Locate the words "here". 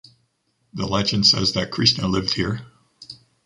2.33-2.65